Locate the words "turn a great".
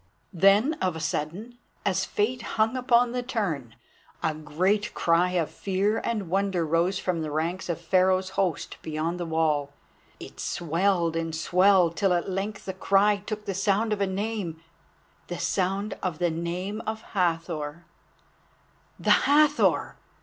3.21-4.95